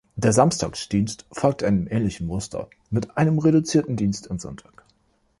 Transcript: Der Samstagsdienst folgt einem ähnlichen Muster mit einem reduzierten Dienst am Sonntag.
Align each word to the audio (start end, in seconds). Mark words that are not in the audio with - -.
Der 0.15 0.33
Samstagsdienst 0.33 1.27
folgt 1.31 1.63
einem 1.63 1.85
ähnlichen 1.87 2.25
Muster 2.25 2.71
mit 2.89 3.17
einem 3.19 3.37
reduzierten 3.37 3.95
Dienst 3.97 4.31
am 4.31 4.39
Sonntag. 4.39 4.83